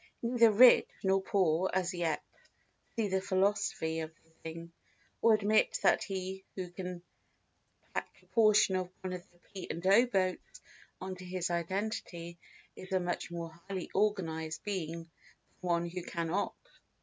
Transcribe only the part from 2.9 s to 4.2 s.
see the philosophy of